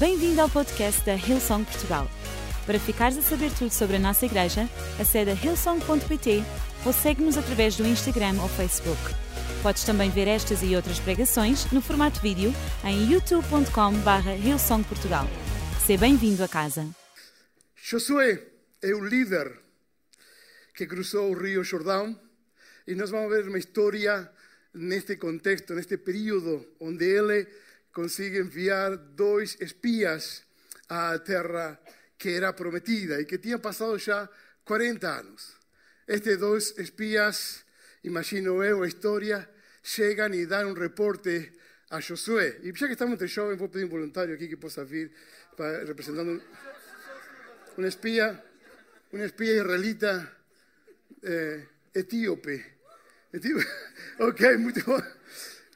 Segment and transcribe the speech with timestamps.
[0.00, 2.10] Bem-vindo ao podcast da Hillsong Portugal.
[2.64, 4.62] Para ficares a saber tudo sobre a nossa igreja,
[4.98, 6.42] acede a hillsong.pt
[6.86, 8.98] ou segue-nos através do Instagram ou Facebook.
[9.62, 12.50] Podes também ver estas e outras pregações no formato vídeo
[12.82, 15.26] em youtube.com.br hillsongportugal.
[15.84, 16.88] Seja bem-vindo a casa.
[17.76, 18.42] Josué
[18.80, 19.52] é o líder
[20.74, 22.18] que cruzou o rio Jordão
[22.86, 24.32] e nós vamos ver uma história
[24.72, 27.46] neste contexto, neste período, onde ele
[27.92, 30.44] consigue enviar dois espias
[30.88, 31.80] à terra
[32.18, 34.28] que era prometida e que tinha passado já
[34.64, 35.56] 40 anos.
[36.06, 37.64] Estes dois espias,
[38.04, 39.48] imagino eu a história,
[39.82, 41.52] chegam e dão um reporte
[41.90, 42.58] a Josué.
[42.62, 45.10] E já que estamos entre jovens, vou pedir um voluntário aqui que possa vir
[45.86, 46.42] representando
[47.78, 48.42] um espía,
[49.12, 50.36] un espía israelita
[51.22, 52.64] eh, etíope.
[53.32, 53.66] etíope.
[54.20, 55.19] Ok, muito bom.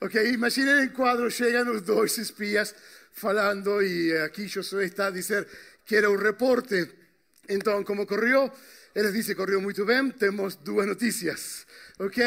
[0.04, 2.76] Ok, imaginen el quadro, chegam os dois espias
[3.10, 5.48] falando e aqui Josué está a dizer
[5.82, 6.92] que era um reporte.
[7.48, 8.52] Então, como correu?
[8.94, 11.66] Eles dizem, correu muito bem, temos duas notícias.
[11.98, 12.20] Ok?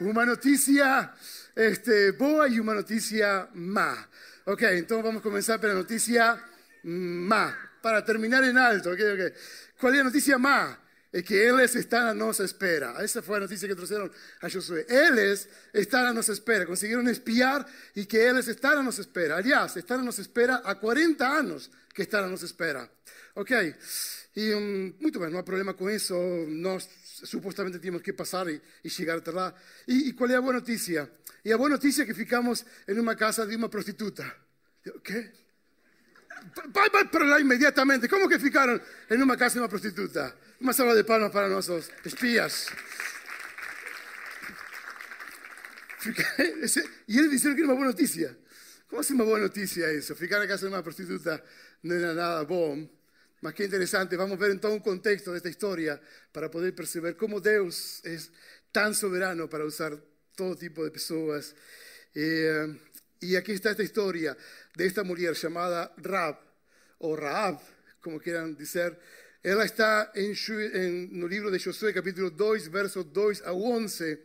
[0.00, 1.12] Uma notícia
[1.54, 4.08] este, boa e uma notícia má.
[4.46, 6.42] Ok, então vamos começar pela notícia
[6.82, 7.54] má.
[7.82, 9.34] Para terminar em alto, ok, ok.
[9.78, 10.74] Qual é a notícia má?
[11.12, 12.94] É que eles estão à nossa espera.
[12.98, 14.08] Essa foi a notícia que trouxeram
[14.40, 14.86] a Josué.
[14.88, 16.64] Eles estão à nossa espera.
[16.64, 19.36] Conseguiram espiar e que eles estão à nossa espera.
[19.36, 22.88] Aliás, estão à nossa espera há 40 anos que estão à nossa espera.
[23.34, 23.74] Ok?
[24.36, 26.14] E um, muito bem, não há problema com isso.
[26.48, 26.88] Nós
[27.24, 29.52] supostamente tínhamos que passar e, e chegar até lá.
[29.88, 31.10] E, e qual é a boa notícia?
[31.44, 34.32] E a boa notícia é que ficamos em uma casa de uma prostituta.
[34.86, 35.30] O quê?
[36.72, 38.08] Vai, para lá imediatamente.
[38.08, 38.80] Como que ficaram
[39.10, 40.34] em uma casa de uma prostituta?
[40.60, 42.66] Uma salva de palmas para nossos espias.
[47.08, 48.38] E eles disseram que era uma boa notícia.
[48.86, 50.14] Como assim uma boa notícia isso?
[50.14, 51.42] Ficar na casa de uma prostituta
[51.82, 52.86] não era nada bom.
[53.40, 55.98] Mas que interessante, vamos ver então o contexto desta história
[56.30, 58.18] para poder perceber como Deus é
[58.70, 59.96] tão soberano para usar
[60.36, 61.54] todo tipo de pessoas.
[62.14, 62.76] E,
[63.22, 64.36] e aqui está esta história
[64.76, 66.38] desta mulher chamada Rab,
[66.98, 67.60] ou Raab,
[68.02, 68.96] como queiram dizer.
[69.42, 74.18] Ela está em, em, no livro de Josué, capítulo 2, versos 2 a 11,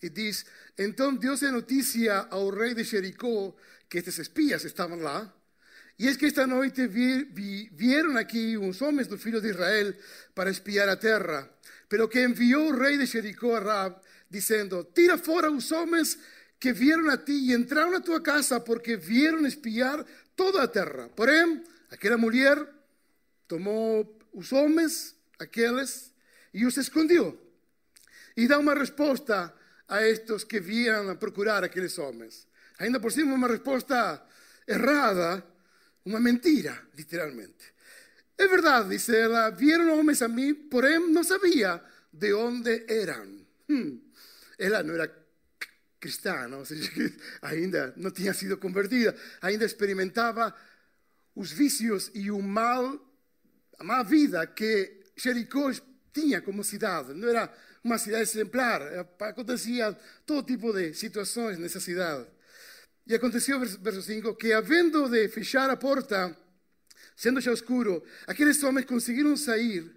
[0.00, 0.46] e diz:
[0.78, 3.52] Então Deus deu notícia ao rei de Jericó
[3.88, 5.34] que estes espias estavam lá.
[5.98, 9.92] E es que esta noite vi, vi, vieron aquí uns homens dos filhos de Israel
[10.34, 11.50] para espiar a terra.
[11.88, 14.00] Pero que enviou o rei de Jericó a Rab,
[14.30, 16.16] dizendo: Tira fora os homens
[16.60, 20.06] que vieron a ti e entraron a tua casa porque vieron espiar
[20.36, 21.10] toda a terra.
[21.16, 21.60] Porém,
[21.90, 22.56] aquela mulher
[23.48, 26.12] tomou os homens, aqueles,
[26.52, 27.36] e os escondió.
[28.36, 29.52] E dá uma resposta
[29.88, 32.46] a estes que vieram a procurar aqueles homens.
[32.78, 34.22] Ainda por cima, uma resposta
[34.66, 35.44] errada,
[36.04, 37.74] uma mentira, literalmente.
[38.38, 41.82] É verdade, dice ela, vieron homens a mim, porém não sabia
[42.12, 43.46] de onde eram.
[43.68, 44.00] Hmm.
[44.58, 45.14] Ela não era
[46.00, 46.90] cristã, ou seja,
[47.42, 50.54] ainda não tinha sido convertida, ainda experimentava
[51.34, 52.98] os vícios e o mal,
[53.80, 55.72] a má vida que Jericó
[56.12, 57.14] tinha como cidade.
[57.14, 57.50] Não era
[57.82, 58.82] uma cidade exemplar,
[59.20, 59.96] acontecia
[60.26, 62.26] todo tipo de situações nessa cidade.
[63.06, 66.36] E aconteceu, verso 5, que havendo de fechar a porta,
[67.16, 69.90] sendo já escuro, aqueles homens conseguiram sair.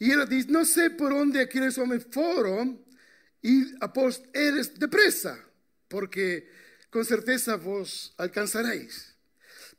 [0.00, 2.80] E ela diz: Não sei por onde aqueles homens foram,
[3.42, 5.36] e após eles depressa,
[5.88, 6.48] porque
[6.88, 9.11] com certeza vos alcançareis.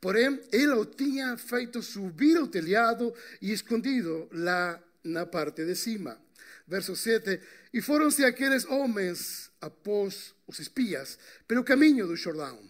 [0.04, 6.20] Porém, ela o tinha feito subir ao telhado e escondido lá na parte de cima.
[6.68, 7.40] Verso 7:
[7.72, 12.60] E foram-se aqueles homens após os espias pelo caminho do Jordão.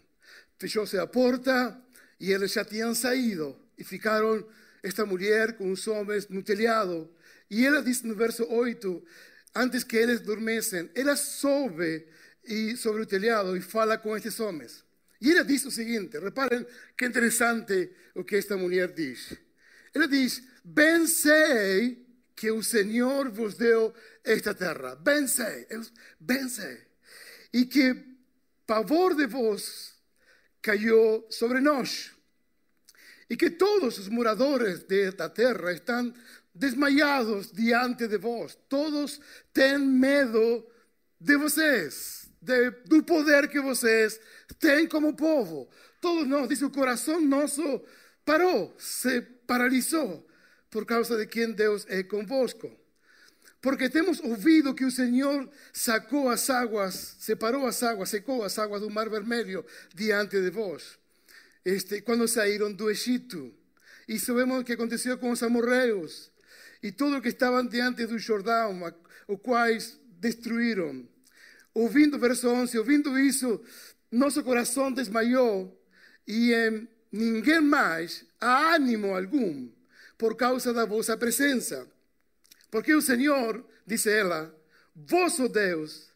[0.61, 1.77] Fechou-se a porta
[2.21, 4.47] e eles já tinham saído e ficaram
[4.81, 7.11] esta mulher com os homens no telhado.
[7.50, 9.05] E ela diz no verso 8:
[9.56, 12.06] antes que eles dormissem, ela sobe
[12.44, 14.84] e sobre o telhado e fala com estes homens.
[15.25, 19.35] E ela diz o seguinte: reparem que interessante o que esta mulher diz.
[19.94, 22.05] Ela diz: Bem sei
[22.37, 24.94] que o Senhor vos deu esta terra.
[24.97, 25.67] Bem sei,
[26.21, 26.79] bem sei.
[27.55, 27.97] E que
[28.67, 29.94] pavor de vós
[30.61, 32.12] caiu sobre nós.
[33.31, 36.12] E que todos os moradores desta terra estão
[36.55, 38.59] desmayados diante de vós.
[38.69, 39.19] Todos
[39.55, 40.67] têm medo
[41.19, 44.20] de vocês, de, do poder que vocês
[44.58, 45.69] têm como povo.
[46.00, 47.82] Todos nós, diz o coração nosso
[48.25, 50.26] parou, se paralisou
[50.70, 52.70] por causa de quem Deus é convosco.
[53.61, 58.82] Porque temos ouvido que o Senhor sacou as águas, separou as águas, secou as águas
[58.82, 59.64] do Mar Vermelho
[59.94, 60.99] diante de vós.
[61.64, 63.55] este, quando saíram do Egito.
[64.06, 66.31] E sabemos o que aconteceu com os amorreus
[66.82, 68.93] e todo o que estavam diante do Jordão,
[69.26, 71.08] o quais destruíram.
[71.75, 73.61] Ouvindo, verso 11, ouvindo isso,
[74.11, 75.76] nosso coração desmaiou
[76.26, 79.69] e eh, ninguém mais há ânimo algum
[80.17, 81.87] por causa da vossa presença.
[82.71, 84.55] Porque o Senhor, disse ela,
[84.94, 86.09] vosso Deus,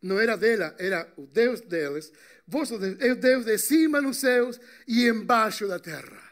[0.00, 2.10] não era dela, era o Deus deles,
[2.46, 4.58] vosso Deus, é o Deus de cima nos céus
[4.88, 6.22] e embaixo da terra.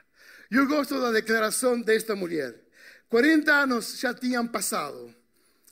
[0.50, 2.54] Eu gosto da declaração desta mulher.
[3.08, 5.14] 40 anos já tinham passado.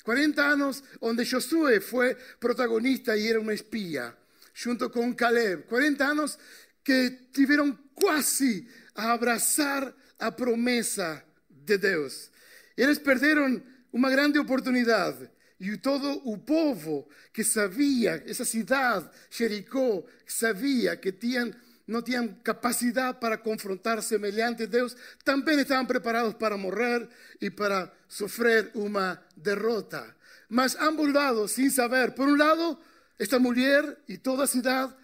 [0.08, 4.16] 40 anos onde Josué foi protagonista e era uma espia,
[4.54, 5.64] junto com Caleb.
[5.64, 6.38] 40 anos
[6.82, 12.30] que tiveram quase a abraçar a promessa de Deus.
[12.74, 13.62] Eles perderam
[13.92, 15.28] uma grande oportunidade.
[15.60, 21.52] E todo o povo que sabia, essa cidade, Jericó, sabia que tinham,
[21.88, 24.94] não tinham capacidade para confrontar semelhante Deus,
[25.24, 27.08] também estavam preparados para morrer
[27.40, 30.14] e para sofrer uma derrota.
[30.50, 32.78] Mas ambos lados, sem saber, por um lado,
[33.18, 34.94] esta mulher e toda a cidade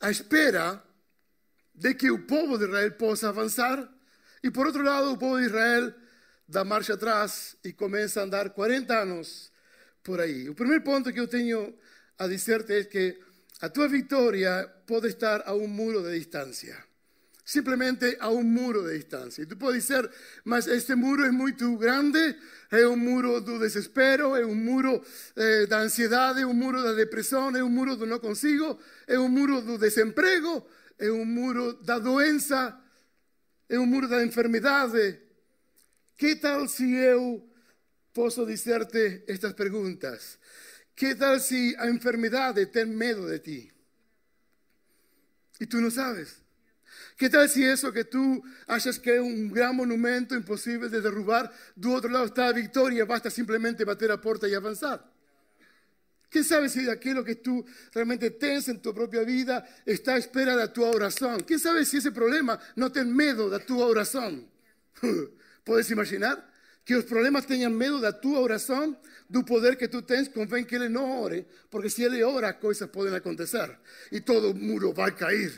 [0.00, 0.82] à espera
[1.74, 3.86] de que o povo de Israel possa avançar,
[4.42, 5.92] e por outro lado, o povo de Israel
[6.48, 9.52] dá marcha atrás e começa a andar 40 anos
[10.02, 10.48] por aí.
[10.48, 11.74] O primeiro ponto que eu tenho
[12.18, 13.20] a dizer-te é que
[13.60, 16.82] a tua vitória pode estar a um muro de distância.
[17.44, 19.42] Simplesmente a um muro de distância.
[19.42, 20.08] E tu pode dizer,
[20.44, 22.36] mas este muro é muito grande,
[22.70, 25.04] é um muro do desespero, é um muro
[25.36, 29.18] eh, da ansiedade, é um muro da depressão, é um muro do não consigo, é
[29.18, 30.64] um muro do desemprego,
[30.98, 32.78] é um muro da doença,
[33.68, 35.18] é um muro da enfermidade.
[36.16, 37.46] Que tal se eu
[38.14, 40.38] posso dizer-te estas perguntas?
[41.00, 43.72] Que tal se a enfermidade tem medo de ti?
[45.58, 46.42] E tu não sabes.
[47.16, 51.50] Que tal se isso que tu achas que é um grande monumento impossível de derrubar,
[51.74, 55.02] do outro lado está a vitória, basta simplesmente bater a porta e avançar?
[56.30, 57.64] Quem sabe se aquilo que tu
[57.94, 61.38] realmente tens em tua própria vida está à espera da tua oração?
[61.38, 64.46] Quem sabe se esse problema não tem medo da tua oração?
[65.64, 66.49] Podes imaginar?
[66.90, 68.96] Que os problemas tenham medo da tua oração,
[69.28, 72.90] do poder que tu tens, convém que ele não ore, porque se ele ora, coisas
[72.90, 73.70] podem acontecer
[74.10, 75.52] e todo muro vai cair.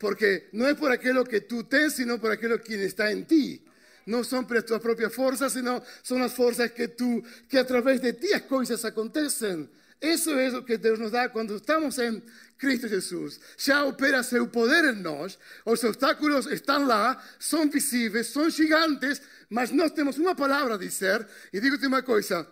[0.00, 3.62] Porque não é por aquilo que tu tens, sino por aquilo que está em ti.
[4.04, 8.12] Não são por tuas próprias forças, senão são as forças que tu, que através de
[8.12, 9.70] ti as coisas acontecem.
[10.04, 12.22] Isso é o que Deus nos dá quando estamos em
[12.58, 13.40] Cristo Jesus.
[13.56, 19.70] Já opera seu poder em nós, os obstáculos estão lá, são visíveis, são gigantes, mas
[19.70, 21.26] nós temos uma palavra a dizer.
[21.52, 22.46] E digo-te uma coisa: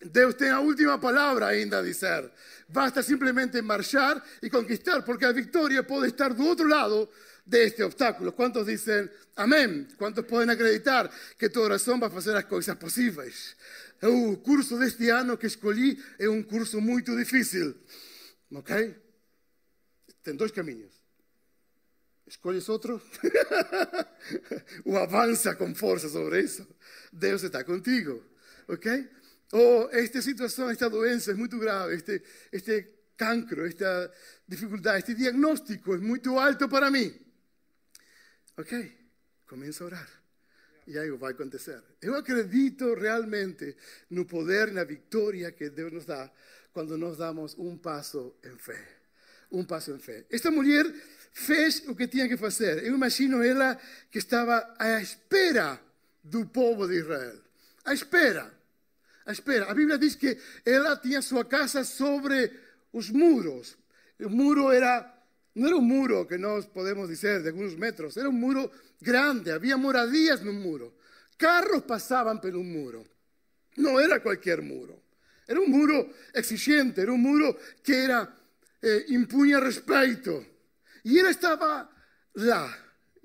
[0.00, 2.30] Deus tem a última palavra ainda a dizer.
[2.68, 7.10] Basta simplesmente marchar e conquistar, porque a vitória pode estar do outro lado
[7.44, 8.32] de este obstáculo.
[8.32, 9.88] ¿Cuántos dicen amén?
[9.98, 13.56] ¿Cuántos pueden acreditar que tu oração vai fazer as coisas possíveis?
[14.02, 17.74] O curso deste ano que escolhi é um curso muito difícil.
[18.50, 18.96] Ok?
[20.22, 20.92] Tem dois caminhos.
[22.26, 23.00] Escolhes outro?
[24.84, 26.66] ou avança com força sobre isso?
[27.12, 28.24] Deus está contigo.
[28.68, 29.08] Ok?
[29.52, 34.10] Ou esta situação, esta doença é muito grave, este, este cancro, esta
[34.48, 37.14] dificuldade, este diagnóstico é muito alto para mim.
[38.56, 38.98] Ok,
[39.46, 40.21] começa a orar.
[40.86, 41.80] E aí vai acontecer.
[42.00, 43.76] Eu acredito realmente
[44.10, 46.30] no poder, na vitória que Deus nos dá
[46.72, 48.88] quando nós damos um passo em fé.
[49.50, 50.24] Um passo em fé.
[50.30, 50.84] Esta mulher
[51.32, 52.84] fez o que tinha que fazer.
[52.84, 53.78] Eu imagino ela
[54.10, 55.80] que estava à espera
[56.22, 57.38] do povo de Israel.
[57.84, 58.52] À espera.
[59.24, 59.70] À espera.
[59.70, 62.52] A Bíblia diz que ela tinha sua casa sobre
[62.92, 63.76] os muros.
[64.18, 65.00] O muro era
[65.54, 69.50] não era um muro que nós podemos dizer de alguns metros, era um muro grande,
[69.50, 70.94] havia moradias no muro.
[71.36, 73.06] Carros passavam pelo muro.
[73.76, 75.02] Não era qualquer muro.
[75.46, 78.32] Era um muro exigente, era um muro que era,
[78.82, 80.46] eh, impunha respeito.
[81.04, 81.88] E ela estava
[82.34, 82.78] lá.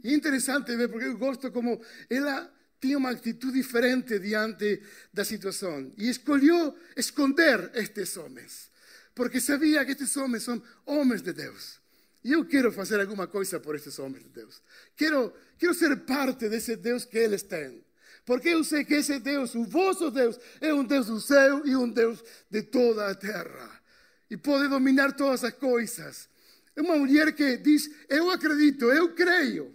[0.03, 1.79] E é interessante ver, porque eu gosto como
[2.09, 4.81] ela tinha uma atitude diferente diante
[5.13, 5.93] da situação.
[5.97, 8.71] E escolheu esconder estes homens.
[9.15, 11.79] Porque sabia que estes homens são homens de Deus.
[12.27, 14.61] E eu quero fazer alguma coisa por estes homens de Deus.
[14.97, 17.81] Quero, quero ser parte desse Deus que eles têm.
[18.25, 21.73] Porque eu sei que esse Deus, o vosso Deus, é um Deus do céu e
[21.73, 23.81] um Deus de toda a terra.
[24.29, 26.27] E pode dominar todas as coisas.
[26.75, 29.73] É uma mulher que diz: Eu acredito, eu creio.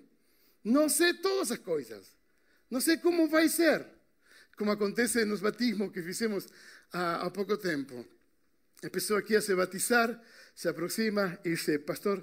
[0.62, 2.06] Não sei todas as coisas.
[2.70, 3.82] Não sei como vai ser.
[4.58, 6.46] Como acontece nos batismos que fizemos
[6.92, 8.06] há, há pouco tempo.
[8.84, 10.20] A pessoa que ia se batizar
[10.54, 12.22] se aproxima e diz: Pastor,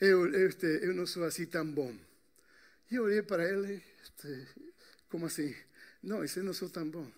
[0.00, 1.94] este, eu não sou assim tão bom.
[2.90, 4.46] E eu para ele, este,
[5.08, 5.54] como assim?
[6.02, 7.10] Não, isso não sou tão bom.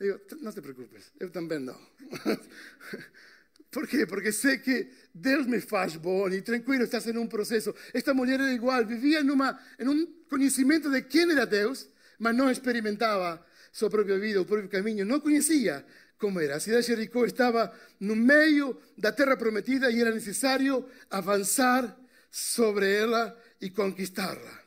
[0.00, 1.78] Eu não te preocupes, eu também não.
[3.70, 4.06] Por quê?
[4.06, 7.74] Porque sei que Deus me faz bom e tranquilo, estás em um processo.
[7.92, 12.50] Esta mulher era igual, vivia numa, em um conhecimento de quem era Deus, mas não
[12.50, 15.84] experimentava sua própria vida, o próprio caminho, não conhecia
[16.18, 16.56] como era.
[16.56, 21.96] A de Jericó estava no meio da terra prometida e era necessário avançar
[22.30, 24.62] sobre ela e conquistá-la.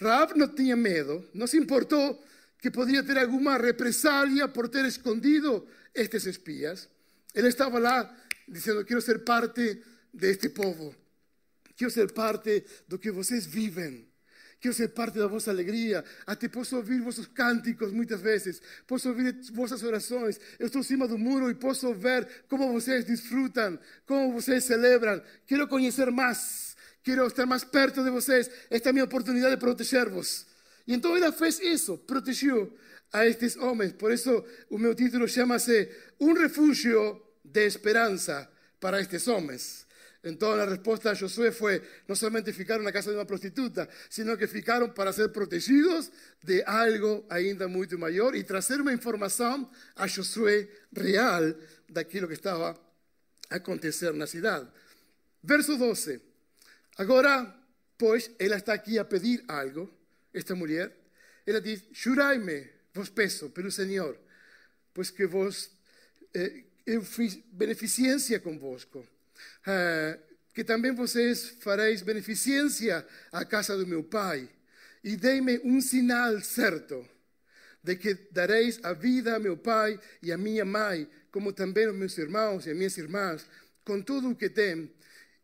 [0.00, 2.22] Raab não tinha medo, não se importou
[2.58, 6.88] que podia ter alguma represália por ter escondido estes espias.
[7.34, 8.14] Ele estava lá
[8.48, 10.94] dizendo: Quero ser parte deste povo,
[11.76, 14.11] quero ser parte do que vocês vivem.
[14.62, 16.04] Quero ser parte da vossa alegria.
[16.24, 18.62] Até posso ouvir vossos cânticos muitas vezes.
[18.86, 20.38] Posso ouvir vossas orações.
[20.56, 23.76] Eu estou cima do muro e posso ver como vocês desfrutam,
[24.06, 25.20] como vocês celebram.
[25.48, 26.76] Quero conhecer mais.
[27.02, 28.48] Quero estar mais perto de vocês.
[28.70, 30.46] Esta é a minha oportunidade de proteger-vos.
[30.86, 32.72] E então ela fez isso, protegeu
[33.12, 33.94] a estes homens.
[33.94, 35.90] Por isso o meu título chama-se
[36.20, 39.90] Um refúgio de esperança para estes homens.
[40.24, 44.36] Então a resposta de Josué foi: não somente ficaram na casa de uma prostituta, sino
[44.36, 46.12] que ficaram para ser protegidos
[46.42, 51.54] de algo ainda muito maior e trazer uma informação a Josué real
[51.88, 52.78] daquilo que estava
[53.50, 54.68] a acontecer na cidade.
[55.42, 56.20] Verso 12.
[56.98, 57.52] Agora,
[57.98, 59.92] pois, ela está aqui a pedir algo,
[60.32, 60.96] esta mulher.
[61.44, 64.16] Ela diz: Jurai-me, vos peço, pelo Senhor,
[64.94, 65.68] pois que vos.
[66.32, 69.06] Eh, eu fiz beneficência convosco
[70.52, 74.48] que também vocês fareis beneficência à casa do meu pai.
[75.02, 77.08] E dei-me um sinal certo
[77.82, 81.96] de que dareis a vida a meu pai e a minha mãe, como também aos
[81.96, 83.44] meus irmãos e as minhas irmãs,
[83.84, 84.92] com tudo o que tem,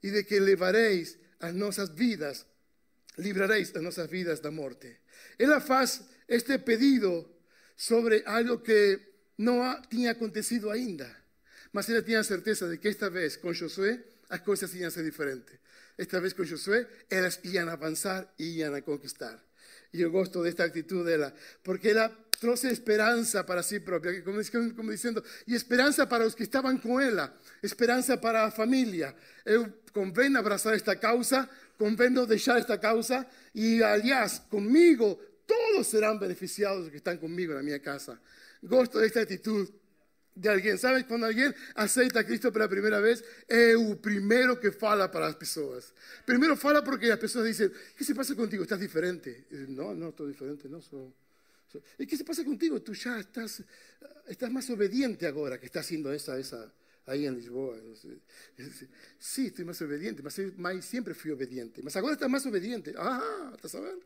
[0.03, 2.47] e de que levareis as nossas vidas,
[3.19, 5.01] librareis as nossas vidas da morte.
[5.39, 7.29] Ela faz este pedido
[7.77, 9.01] sobre algo que
[9.39, 11.17] não tinha acontecido ainda.
[11.73, 15.59] Mas ela tinha certeza de que esta vez com Josué as coisas iam ser diferentes.
[15.97, 19.43] Esta vez com Josué, elas iam avançar e iam a conquistar.
[19.93, 21.35] E eu gosto desta atitude dela,
[21.65, 22.09] porque ela
[22.39, 24.41] trouxe esperança para si própria, como,
[24.75, 29.15] como dizendo, e esperança para os que estavam com ela, esperança para a família.
[29.45, 29.73] Eu
[30.37, 31.49] abraçar esta causa,
[31.79, 37.81] convém deixar esta causa, e aliás, comigo, todos serão beneficiados que estão comigo na minha
[37.81, 38.21] casa.
[38.63, 39.73] Gosto desta atitude
[40.39, 40.77] de alguém.
[40.77, 45.35] Sabe quando alguém aceita Cristo pela primeira vez, é o primeiro que fala para as
[45.35, 45.93] pessoas.
[46.25, 48.63] Primeiro fala porque as pessoas dizem: O que se passa contigo?
[48.63, 49.45] ¿Estás diferente?
[49.69, 51.13] Não, não estou diferente, não sou.
[51.99, 52.81] Que se passa contigo?
[52.81, 53.63] Tu já estás,
[54.29, 56.73] estás mais obediente agora que estás haciendo essa, essa
[57.07, 57.79] aí em Lisboa.
[59.19, 61.83] Sim, estou mais obediente, mas, mas sempre fui obediente.
[61.83, 62.95] Mas agora estás mais obediente.
[62.97, 64.03] Ah, estás sabendo?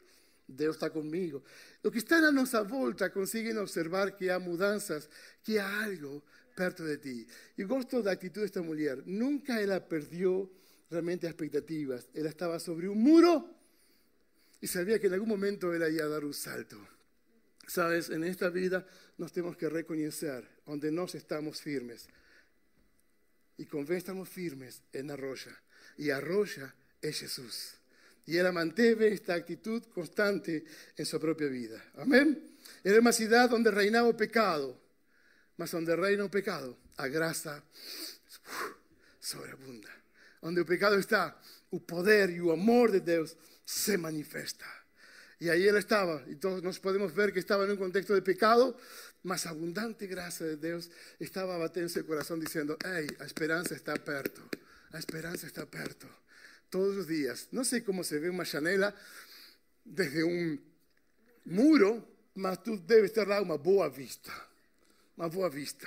[0.49, 1.43] Deus está comigo.
[1.83, 5.09] Os que estão à nossa volta conseguem observar que há mudanças,
[5.43, 6.23] que há algo
[6.55, 7.27] perto de ti.
[7.57, 9.03] E gosto da atitude desta mulher.
[9.07, 10.51] Nunca ela perdeu
[10.91, 12.09] realmente as expectativas.
[12.15, 13.49] Ela estava sobre um muro
[14.61, 16.87] e sabia que em algum momento ela ia dar um salto.
[17.67, 18.85] Sabes, en esta vida
[19.19, 22.09] nós temos que reconhecer onde nós estamos firmes.
[23.59, 25.55] E convém estamos firmes é na rocha.
[25.99, 27.82] E a rocha é Jesus.
[28.27, 30.65] Y ella manteve esta actitud constante
[30.97, 31.83] en su propia vida.
[31.97, 32.57] Amén.
[32.85, 34.81] Era una ciudad donde reinaba el pecado,
[35.57, 37.63] mas donde reina el pecado, a gracia
[39.21, 39.91] sobreabunda.
[40.41, 44.67] Donde el pecado está, el poder y el amor de Dios se manifiesta.
[45.39, 48.23] Y ahí él estaba, y todos nos podemos ver que estaba en un contexto de
[48.23, 48.77] pecado,
[49.25, 54.43] mas abundante gracia de Dios estaba batendo su corazón diciendo, hey, la esperanza está perto,
[54.91, 56.22] la esperanza está perto
[56.73, 57.49] todos los días.
[57.53, 58.97] No sé cómo se ve una janela
[59.85, 60.59] desde un
[61.45, 64.33] muro, mas tú debes ter lá uma boa vista.
[65.17, 65.87] Uma boa vista.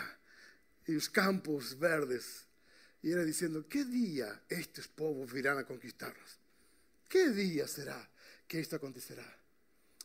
[0.85, 2.45] E os campos verdes.
[3.01, 6.39] E era dizendo: Que dia estes povos virão a conquistar-nos?
[7.09, 8.07] Que dia será
[8.47, 9.25] que isto acontecerá?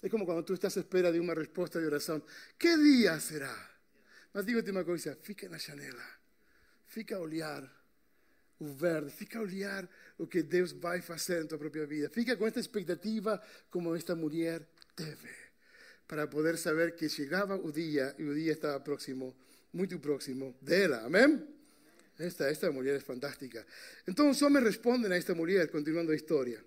[0.03, 2.25] É como quando tu estás à espera de uma resposta de oração:
[2.59, 3.55] Que dia será?
[4.33, 6.07] Mas digo-te uma coisa: fica na janela,
[6.87, 7.80] fica a olhar
[8.61, 9.89] o verde, fica a olhar
[10.19, 12.11] o que Deus vai fazer na tua própria vida.
[12.11, 14.63] Fica com esta expectativa como esta mulher
[14.95, 15.31] teve,
[16.07, 19.35] para poder saber que chegava o dia e o dia estava próximo,
[19.73, 20.99] muito próximo dela.
[21.07, 21.43] Amém?
[22.19, 23.67] Esta, esta mulher é fantástica.
[24.07, 26.63] Então os homens respondem a esta mulher, continuando a história.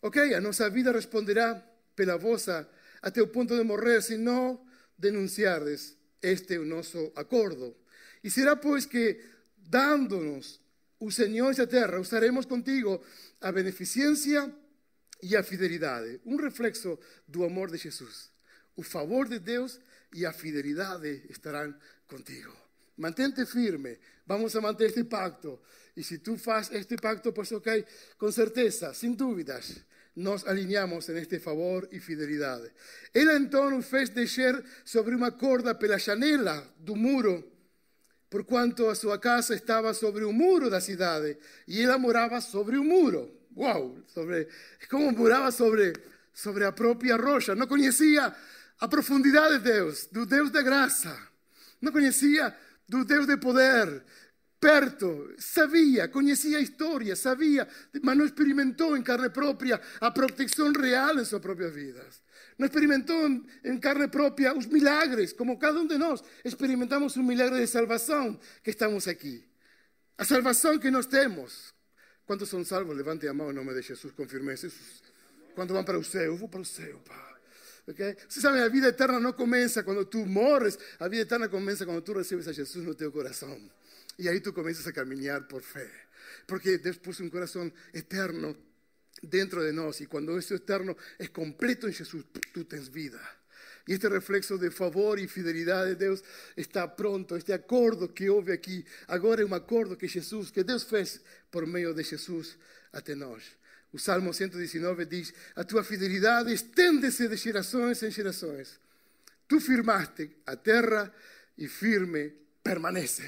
[0.00, 1.62] Ok, a nossa vida responderá
[1.94, 2.66] pela vossa
[3.02, 4.64] até o ponto de morrer se não
[4.96, 7.76] denunciardes este nosso acordo.
[8.24, 9.20] E será pois que,
[9.58, 10.58] dándonos
[11.00, 13.02] o Señor esa terra, usaremos contigo
[13.40, 14.50] a beneficencia
[15.22, 16.20] e a fidelidade.
[16.24, 18.30] Um reflexo do amor de Jesus.
[18.76, 19.80] O favor de Deus
[20.14, 21.74] e a fidelidade estarão
[22.06, 22.54] contigo.
[22.96, 23.98] Mantente firme.
[24.26, 25.60] Vamos a manter este pacto.
[25.96, 27.84] E se tu faz este pacto, pues ok,
[28.18, 29.82] com certeza, sem dúvidas,
[30.14, 32.70] nos alinhamos en este favor e fidelidade.
[33.14, 37.57] Ele então o fez descer sobre uma corda pela janela do muro,
[38.30, 42.76] por quanto a sua casa estava sobre o muro da cidade e ela morava sobre
[42.76, 43.30] o muro.
[43.56, 43.98] Uau!
[44.06, 44.48] Sobre,
[44.90, 45.92] como morava sobre,
[46.32, 47.54] sobre a própria rocha.
[47.54, 48.34] Não conhecia
[48.80, 51.16] a profundidade de Deus, do Deus da graça.
[51.80, 52.54] Não conhecia
[52.88, 54.04] do Deus de poder,
[54.58, 57.68] perto, sabía, conocía historia, sabía,
[58.02, 62.22] mas no experimentó en carne propia a protección real en sus propias vidas.
[62.58, 67.54] No experimentó en, carne propia los milagres, como cada uno de nosotros experimentamos un milagro
[67.54, 69.48] de salvación que estamos aquí.
[70.16, 71.72] A salvación que nos tenemos.
[72.24, 72.96] ¿Cuántos son salvos?
[72.96, 74.66] Levante la mano en nombre de Jesús con firmeza.
[75.54, 76.00] ¿Cuántos van para?
[76.00, 77.40] Yo para usted, pa.
[77.86, 78.16] Okay?
[78.28, 82.02] Você sabe, a vida eterna no comienza cuando tú morres, a vida eterna comienza cuando
[82.02, 83.72] tú recibes a Jesús en tu corazón.
[84.18, 85.88] Y ahí tú comienzas a caminar por fe.
[86.44, 88.56] Porque Dios puso un corazón eterno
[89.22, 90.00] dentro de nosotros.
[90.02, 93.20] Y cuando eso eterno es completo en Jesús, tú tienes vida.
[93.86, 96.22] Y este reflexo de favor y fidelidad de Dios
[96.54, 97.36] está pronto.
[97.36, 101.66] Este acuerdo que houve aquí, ahora es un acuerdo que Jesús, que Dios fez por
[101.66, 102.58] medio de Jesús
[102.92, 103.42] até nós.
[103.90, 108.78] O Salmo 119 diz: A tua fidelidade estende-se de gerações em gerações.
[109.48, 111.10] Tu firmaste a terra
[111.56, 113.24] e firme permanece.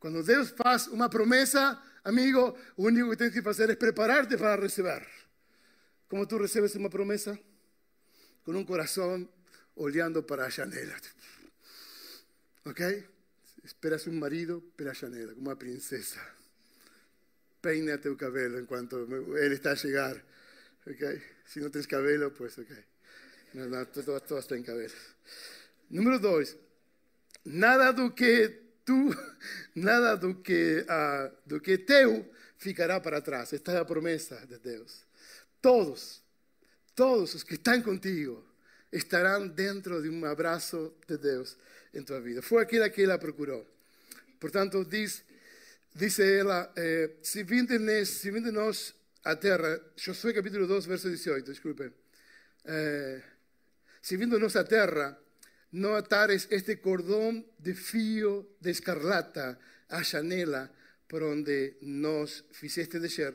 [0.00, 4.56] Cuando Dios hace una promesa, amigo, lo único que tienes que hacer es prepararte para
[4.56, 5.06] recibir.
[6.12, 7.38] ¿Cómo tú recibes una promesa?
[8.44, 9.30] Con un corazón
[9.76, 10.94] oleando para janela.
[12.66, 12.82] ¿Ok?
[13.64, 16.20] Esperas un marido para janela, como una princesa.
[17.62, 19.06] Peínate tu cabello en cuanto
[19.38, 20.22] él está a llegar.
[20.86, 21.18] ¿Ok?
[21.46, 22.68] Si no tienes cabello, pues ok.
[23.54, 23.86] No, no,
[24.66, 24.94] cabello.
[25.88, 26.58] Número dos.
[27.44, 29.16] Nada do que tú,
[29.74, 33.54] nada do que, uh, do que teu ficará para trás.
[33.54, 35.10] Esta é a promessa de Deus.
[35.62, 36.20] Todos,
[36.94, 38.44] todos os que estão contigo
[38.92, 41.56] estarão dentro de um abraço de Deus
[41.94, 42.42] em tua vida.
[42.42, 43.64] Foi aquela que ela procurou.
[44.40, 45.22] Portanto, diz,
[45.94, 48.92] diz ela, eh, se vinde se vinde nós
[49.24, 51.92] a terra, Josué capítulo 2, verso 18, desculpe.
[52.64, 53.22] Eh,
[54.02, 55.16] se vinde nós a terra,
[55.72, 60.70] no atares este cordón de fío de escarlata a chanela
[61.06, 63.34] por donde nos fizeste descer.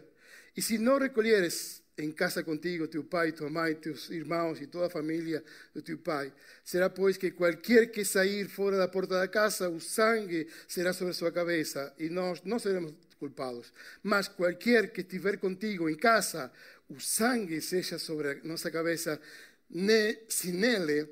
[0.54, 4.90] Y si no recolieres en casa contigo tu pai, tu mãe, tus hermanos y toda
[4.90, 6.32] familia de tu pai,
[6.64, 10.48] será pues que cualquier que sair fuera de la puerta de la casa, o sangue
[10.68, 13.74] será sobre su cabeza y nós no seremos culpados.
[14.04, 16.52] Mas cualquier que estiver contigo en casa,
[16.88, 19.20] o sangue seja sobre nuestra cabeza,
[19.70, 21.10] ne, sin ele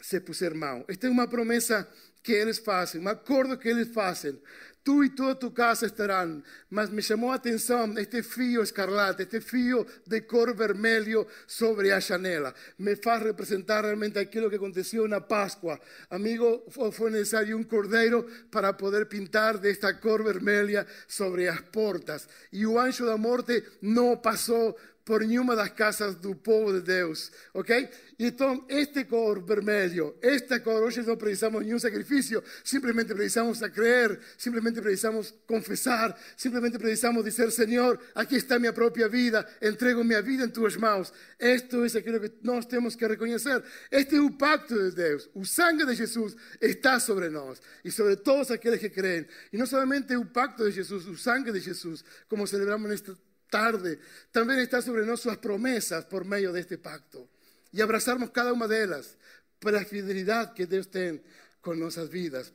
[0.00, 0.84] se puser mal.
[0.88, 1.88] Esta é uma promessa
[2.22, 4.40] que eles fazem, um acordo que eles fazem.
[4.84, 6.42] Tu e toda tu casa estarão.
[6.68, 12.00] Mas me chamou a atenção este fio escarlate, este fio de cor vermelho sobre a
[12.00, 12.54] janela.
[12.78, 15.80] Me faz representar realmente aquilo que aconteceu na Páscoa.
[16.10, 22.28] Amigo, foi necessário um cordeiro para poder pintar desta cor vermelha sobre as portas.
[22.52, 27.30] E o anjo da morte não passou por nenhuma das casas do povo de Deus,
[27.52, 27.88] ok?
[28.18, 34.18] Então, este cor vermelho, esta cor, hoje não precisamos nenhum sacrifício, simplesmente precisamos a crer,
[34.38, 40.44] simplesmente precisamos confessar, simplesmente precisamos dizer, Senhor, aqui está minha própria vida, entrego minha vida
[40.44, 41.12] em tuas mãos.
[41.38, 43.62] Isto é aquilo que nós temos que reconhecer.
[43.90, 45.28] Este é o pacto de Deus.
[45.34, 49.26] O sangue de Jesus está sobre nós e sobre todos aqueles que creem.
[49.52, 53.14] E não somente o pacto de Jesus, o sangue de Jesus, como celebramos nesta
[53.50, 53.98] tarde,
[54.30, 57.28] también está sobre nosotros promesas por medio de este pacto.
[57.72, 59.16] Y abrazarnos cada una de ellas
[59.58, 61.22] por la fidelidad que Dios tiene
[61.60, 62.52] con nuestras vidas.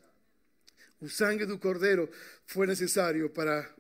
[1.02, 2.10] El sangre del cordero
[2.46, 3.76] fue necesario para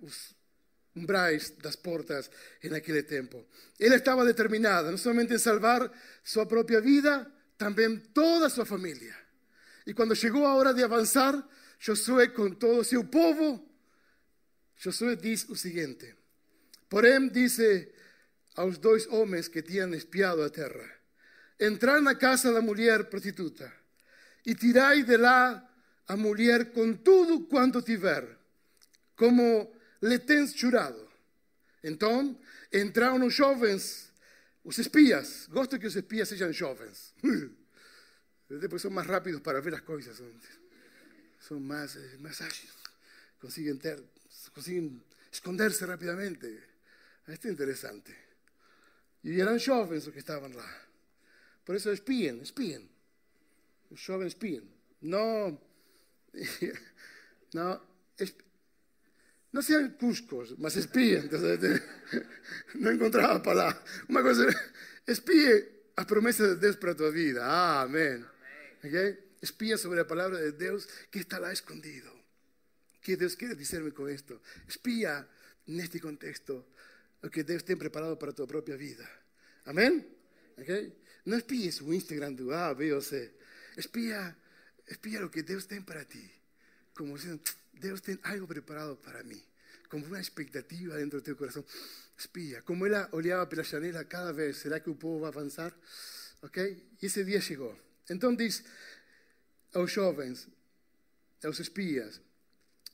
[0.95, 3.45] umbrais las puertas en aquel tiempo.
[3.77, 5.91] Él estaba determinado no solamente en salvar
[6.23, 9.17] su propia vida, también toda su familia.
[9.85, 11.47] Y cuando llegó a hora de avanzar,
[11.85, 13.63] Josué con todo su pueblo,
[14.81, 16.18] Josué dice lo siguiente.
[16.89, 17.91] Porém, disse
[18.55, 20.89] aos dois homens que tinham espiado a terra:
[21.59, 23.71] Entrai na casa da mulher prostituta
[24.45, 25.65] e tirai de lá
[26.07, 28.25] a mulher com tudo quanto tiver,
[29.15, 29.71] como
[30.01, 31.07] lhe tens jurado.
[31.83, 32.37] Então
[32.73, 34.11] entraram os jovens,
[34.63, 35.47] os espias.
[35.47, 37.13] Gosto que os espias sejam jovens.
[38.49, 40.21] Depois são mais rápidos para ver as coisas.
[41.39, 42.73] São mais, mais ágeis.
[43.39, 43.79] Conseguem
[45.31, 46.69] esconder-se rapidamente.
[47.31, 48.15] Esto es interesante.
[49.23, 50.87] Y eran jóvenes los que estaban lá.
[51.63, 52.89] Por eso espíen, espíen.
[53.89, 54.69] Los jóvenes espíen.
[55.01, 55.61] No,
[57.53, 57.81] no,
[59.51, 61.29] no sean cuscos, mas espíen.
[62.75, 63.83] no encontraba palabra.
[64.07, 64.45] Una cosa,
[65.05, 67.81] espíe a promesa de Dios para tu vida.
[67.81, 68.25] Amén.
[68.79, 69.19] Okay?
[69.41, 72.11] Espía sobre la palabra de Dios que está lá escondido.
[73.01, 74.41] ¿Qué Dios quiere decirme con esto?
[74.67, 75.27] Espía
[75.67, 76.67] en este contexto
[77.21, 79.09] lo que Dios tiene preparado para tu propia vida.
[79.65, 80.07] Amén.
[80.57, 80.97] Okay?
[81.25, 83.33] No espíes su Instagram de A, B o C.
[83.75, 84.35] Espía,
[84.87, 86.31] espía lo que Dios tiene para ti.
[86.93, 87.41] Como diciendo,
[87.73, 89.41] Dios tiene algo preparado para mí.
[89.89, 91.65] Como una expectativa dentro de tu corazón.
[92.17, 92.61] Espía.
[92.61, 95.75] Como él oleaba por la llanera cada vez, ¿será que el pueblo va a avanzar?
[96.41, 96.89] Okay?
[96.99, 97.77] Y ese día llegó.
[98.07, 98.63] Entonces,
[99.73, 100.47] a los jóvenes,
[101.43, 102.21] a los espías,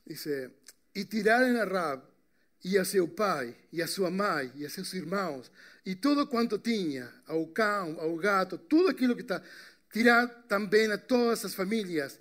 [0.03, 0.51] dice,
[0.93, 2.14] y tiraron a Rab
[2.63, 5.51] y a su pai, y a su mãe, y a sus hermanos,
[5.83, 9.41] y todo cuanto tenía, ao cão, ao gato, tudo aquilo que está,
[9.91, 12.19] tirar também a todas as famílias,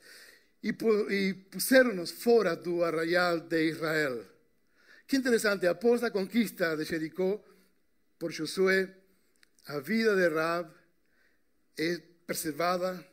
[0.63, 0.71] e,
[1.11, 4.25] e puseram-nos fora do arraial de Israel.
[5.07, 7.45] Que interessante, após a conquista de Jericó
[8.19, 8.89] por Josué,
[9.67, 10.71] a vida de Rab
[11.77, 13.05] é preservada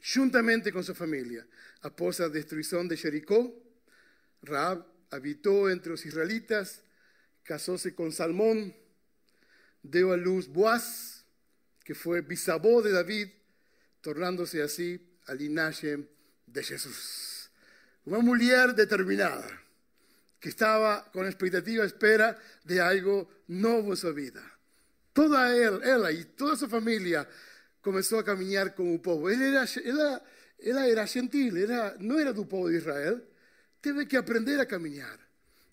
[0.00, 1.46] juntamente con su familia.
[1.82, 3.52] Após a destrucción de Jericó,
[4.42, 6.82] Raab habitó entre los israelitas,
[7.44, 8.74] casóse con Salmón,
[9.82, 11.24] dio a luz Boaz,
[11.84, 13.28] que fue bisabó de David,
[14.00, 16.08] tornándose así al linaje
[16.46, 17.50] de Jesús.
[18.04, 19.46] Una mujer determinada,
[20.40, 24.42] que estaba con expectativa, espera de algo nuevo en su vida.
[25.12, 27.26] Toda él, ella y toda su familia
[27.80, 29.30] comenzó a caminar con un pueblo.
[29.30, 29.64] Él era,
[30.86, 33.28] era gentil, era, no era del pueblo de Israel.
[33.84, 35.20] Teve que aprender a caminar.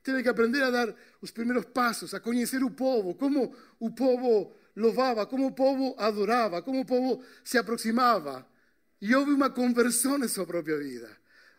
[0.03, 4.57] Teve que aprender a dar los primeros pasos, a conocer un pueblo, cómo un pueblo
[4.75, 8.45] louvaba, cómo el pueblo adoraba, cómo el pueblo se aproximaba.
[8.99, 11.07] Y hubo una conversión en su propia vida.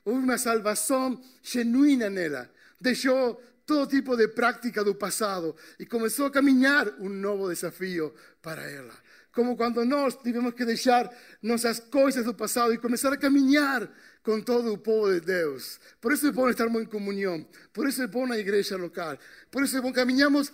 [0.05, 2.51] Hubo una salvación genuina en ella.
[2.79, 8.69] Dejó todo tipo de práctica del pasado y comenzó a caminar un nuevo desafío para
[8.69, 8.93] ella
[9.33, 11.11] como cuando nós tivemos que deixar
[11.43, 13.89] nossas coisas do passado e começar a caminhar
[14.23, 15.81] com todo o povo de Deus.
[16.01, 19.19] Por isso é bom estarmos em comunhão, por isso é bom na igreja local,
[19.51, 20.53] por isso é bom caminhamos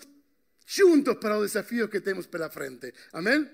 [0.67, 2.93] juntos para os desafios que temos pela frente.
[3.13, 3.49] Amém?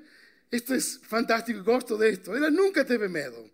[0.50, 2.34] Isto é fantástico, gosto disto.
[2.34, 3.50] Ela nunca teve medo.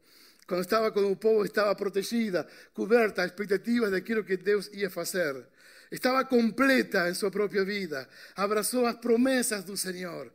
[0.47, 5.47] Quando estava com o povo, estava protegida, coberta, expectativas daquilo que Deus ia fazer.
[5.91, 8.09] Estava completa em sua própria vida.
[8.37, 10.33] Abraçou as promessas do Senhor.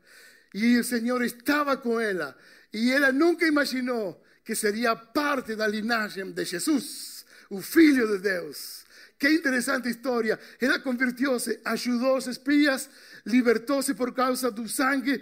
[0.56, 2.34] Y el Señor estaba con ella.
[2.72, 8.86] Y ella nunca imaginó que sería parte del linaje de Jesús, un hijo de Dios.
[9.18, 10.40] Qué interesante historia.
[10.58, 12.90] Ella convirtióse, ayudó a los espías,
[13.26, 15.22] libertóse por causa de sangre,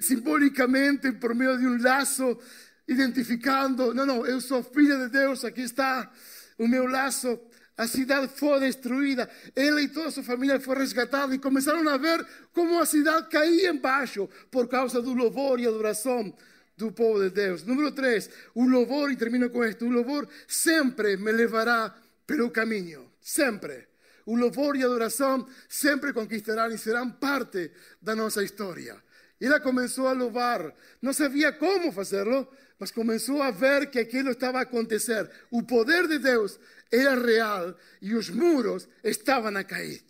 [0.00, 2.40] simbólicamente por medio de un lazo,
[2.86, 6.10] identificando, no, no, yo soy filha de Dios, aquí está
[6.56, 7.50] o meu lazo.
[7.76, 9.28] A cidade foi destruída.
[9.54, 13.28] Ela e toda a sua família foram resgatados e começaram a ver como a cidade
[13.28, 16.34] caía embaixo por causa do louvor e adoração
[16.76, 17.64] do povo de Deus.
[17.64, 21.94] Número 3, o louvor, e termino com isto: o louvor sempre me levará
[22.26, 23.10] pelo caminho.
[23.20, 23.88] Sempre.
[24.24, 27.70] O louvor e a adoração sempre conquistarão e serão parte
[28.02, 28.96] da nossa história.
[29.40, 34.58] Ela começou a louvar, não sabia como fazê-lo, mas começou a ver que aquilo estava
[34.58, 35.30] a acontecer.
[35.50, 36.58] O poder de Deus
[36.90, 40.00] era real y los muros estaban a caer.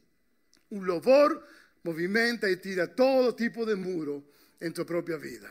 [0.70, 1.46] Un louvor
[1.82, 4.24] movimenta y tira todo tipo de muro
[4.60, 5.50] en tu propia vida.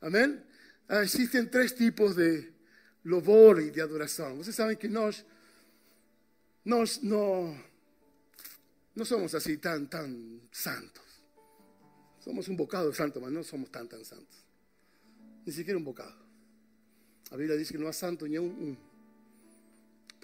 [0.00, 0.44] Amén.
[0.88, 2.52] Ah, existen tres tipos de
[3.04, 4.38] louvor y de adoración.
[4.38, 5.24] Ustedes saben que nos,
[6.64, 6.84] no,
[8.94, 11.04] no somos así tan, tan santos.
[12.20, 14.44] Somos un bocado santo, pero no somos tan, tan santos.
[15.44, 16.24] Ni siquiera un bocado.
[17.30, 18.78] La Biblia dice que no es santo ni un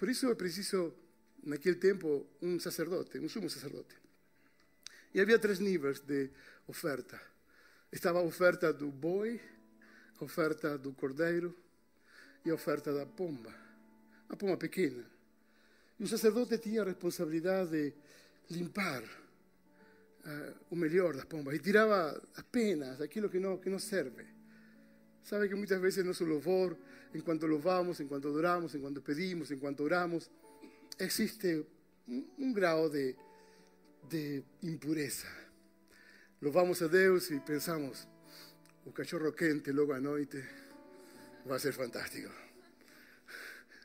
[0.01, 0.95] por eso es preciso,
[1.45, 3.93] en aquel tiempo, un sacerdote, un sumo sacerdote.
[5.13, 6.31] Y había tres niveles de
[6.65, 7.21] oferta.
[7.91, 9.39] Estaba a oferta do boi,
[10.19, 11.53] a oferta do cordeiro
[12.43, 13.53] e a oferta da pomba.
[14.27, 15.05] Uma pomba pequena.
[15.99, 17.93] E o sacerdote tinha a responsabilidade
[18.49, 23.77] de limpar uh, o melhor das pombas e tirava apenas aquilo que não, que não
[23.77, 24.25] serve.
[25.23, 26.77] Sabe que muchas veces nuestro louvor,
[27.13, 30.29] en cuanto louvamos, en cuanto adoramos, en cuanto pedimos, en cuanto oramos,
[30.97, 31.65] existe
[32.07, 33.15] un, grado de,
[34.09, 35.27] de impureza.
[36.39, 38.07] Louvamos a Deus y pensamos,
[38.85, 40.41] o cachorro quente logo à noite
[41.45, 42.29] va a ser fantástico.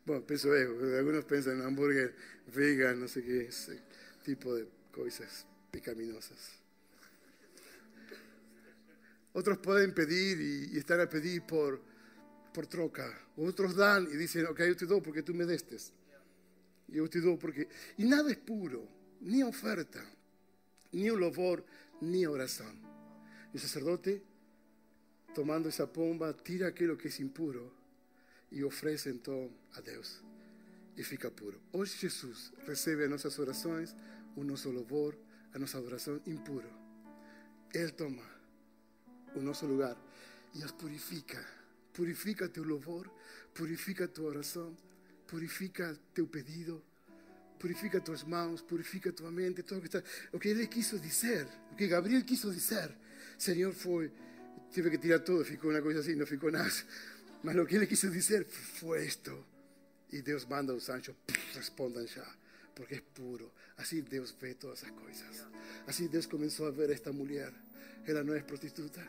[0.07, 2.14] Bueno, penso eu, algunos piensan en hambúrguer
[2.55, 3.83] vegan, no sé qué, ese
[4.25, 6.65] tipo de cosas pecaminosas.
[9.37, 11.79] Otros pueden pedir y, y están a pedir por,
[12.55, 13.07] por troca.
[13.37, 15.92] Otros dan y dicen, ok, yo te doy porque tú me destes.
[16.88, 17.68] Yo te doy porque...
[17.99, 18.88] Y nada es puro,
[19.20, 20.03] ni oferta,
[20.92, 21.66] ni un louvor,
[22.01, 22.81] ni oración.
[23.53, 24.22] El sacerdote,
[25.35, 27.70] tomando esa pomba, tira aquello que es impuro
[28.51, 30.22] y ofrece entonces a Dios.
[30.96, 31.61] Y fica puro.
[31.72, 33.94] Hoy Jesús recibe nuestras oraciones
[34.35, 35.18] un nosso louvor,
[35.53, 36.70] a nuestra adoración impuro.
[37.75, 38.36] Él toma
[39.44, 39.96] nuestro lugar
[40.55, 41.44] y nos purifica.
[41.92, 43.11] Purifica tu louvor,
[43.55, 44.77] purifica tu oración,
[45.27, 46.83] purifica tu pedido,
[47.59, 50.03] purifica tus manos, purifica tu mente, todo lo que está.
[50.33, 52.94] Lo que Él quiso decir, lo que Gabriel quiso decir,
[53.37, 54.11] Señor fue,
[54.75, 56.70] tuve que tirar todo, ficou una cosa así, no ficou nada.
[57.42, 59.44] Mas lo que Él quiso decir fue esto.
[60.11, 61.16] Y Dios manda a los anjos,
[61.55, 62.25] respondan ya,
[62.75, 63.53] porque es puro.
[63.77, 65.46] Así Dios ve todas esas cosas.
[65.87, 67.53] Así Dios comenzó a ver a esta mujer.
[68.07, 69.03] Ella no es prostituta.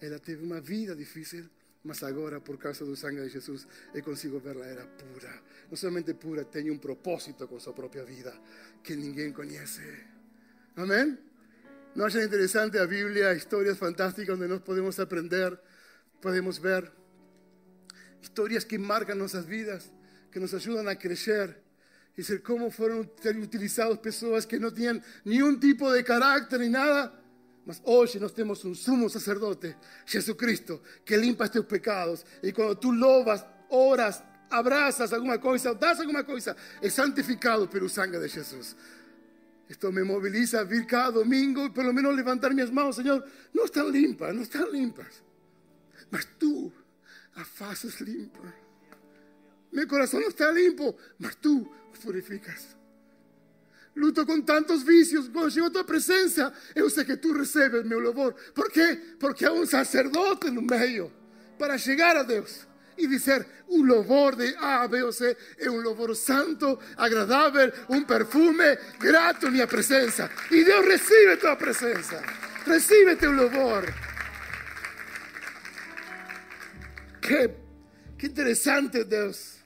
[0.00, 1.48] Ella tuvo una vida difícil,
[1.84, 5.42] mas agora, por causa do sangue de Jesus, eu consigo verla, era pura.
[5.68, 8.32] Não somente pura, tem um propósito com sua própria vida,
[8.82, 9.82] que ninguém conhece.
[10.76, 11.18] Amém?
[11.94, 15.60] ¿No es interesante a Biblia, historias fantásticas donde nos podemos aprender,
[16.20, 16.92] podemos ver
[18.22, 19.90] historias que marcan nuestras vidas,
[20.30, 21.62] que nos ayudan a crecer?
[22.16, 23.10] Y decir cómo fueron
[23.42, 27.19] utilizados personas que no tenían ni un tipo de carácter ni nada.
[27.66, 32.24] Mas hoy nos tenemos un sumo sacerdote, Jesucristo, que limpa estos pecados.
[32.42, 37.90] Y cuando tú lobas, oras, abrazas alguna cosa, das alguna cosa, es santificado por el
[37.90, 38.76] sangre de Jesús.
[39.68, 43.24] Esto me moviliza a vir cada domingo y por lo menos levantar mis manos, Señor.
[43.52, 45.22] No están limpas, no están limpas.
[46.10, 46.72] Mas tú
[47.34, 48.52] a faces limpa.
[49.70, 51.70] Mi corazón no está limpio, mas tú
[52.02, 52.76] purificas.
[54.00, 55.28] Luto con tantos vicios.
[55.30, 58.34] Cuando llego a tu presencia, yo sé que tú recibes mi louvor.
[58.54, 58.98] ¿Por qué?
[59.20, 61.12] Porque hay un sacerdote en el medio
[61.58, 65.82] para llegar a Dios y decir un louvor de A, B o C es un
[65.82, 70.30] louvor santo, agradable, un perfume grato en mi presencia.
[70.50, 72.22] Y Dios recibe tu presencia,
[72.64, 73.84] recibe tu louvor.
[77.20, 77.54] Qué,
[78.16, 79.59] qué interesante Dios.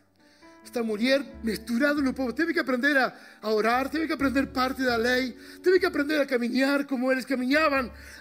[0.74, 2.32] Esta mujer misturada no povo.
[2.32, 3.14] Teve que aprender a,
[3.48, 7.24] orar, teve que aprender parte da lei, teve que aprender a caminhar como eles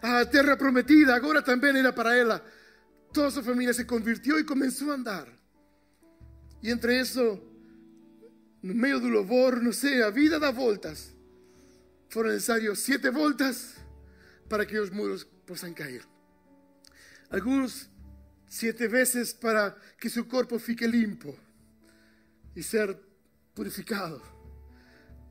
[0.04, 1.16] a terra prometida.
[1.16, 2.46] Agora também era para ela.
[3.12, 5.28] Toda sua família se convirtió e começou a andar.
[6.62, 7.42] E entre isso,
[8.62, 11.12] no meio do louvor, não sei, a vida dá voltas.
[12.08, 13.78] Foram necessários sete voltas
[14.48, 16.04] para que os muros possam cair.
[17.32, 17.90] Alguns
[18.48, 21.36] sete vezes para que su cuerpo fique limpo
[22.56, 23.00] y ser
[23.54, 24.22] purificado.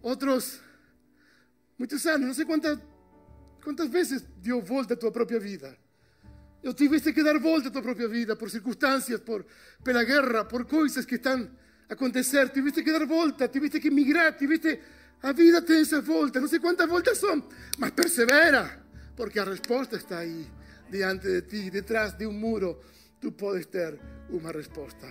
[0.03, 0.61] Otros,
[1.79, 2.79] muchos años, no sé cuántas,
[3.63, 5.77] cuántas veces dio vuelta a tu propia vida.
[6.65, 9.47] O tuviste que dar vuelta a tu propia vida por circunstancias, por,
[9.83, 11.59] por la guerra, por cosas que están
[11.89, 12.51] a acontecer.
[12.51, 15.03] Tuviste que dar vuelta, tuviste que emigrar, tuviste...
[15.23, 17.45] A vida tem esas vueltas, no sé cuántas vueltas son,
[17.79, 18.85] mas persevera,
[19.17, 20.45] porque la respuesta está ahí,
[20.91, 22.81] diante de ti, detrás de un muro
[23.21, 25.07] tú puedes tener una respuesta.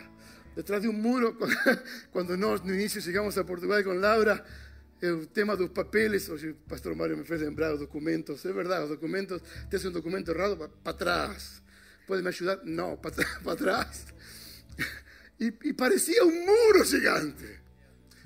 [0.56, 1.38] Detrás de un muro,
[2.12, 4.44] cuando nos no inicio llegamos a Portugal con Laura,
[5.00, 8.82] el tema de los papeles, oye, pastor Mario me fue lembrar los documentos, es verdad,
[8.82, 11.62] los documentos, te hace un documento errado, para atrás.
[12.06, 12.62] ¿Puede me ayudar?
[12.66, 13.16] No, para
[13.52, 14.06] atrás.
[15.40, 17.60] Y, y, parecía un muro gigante.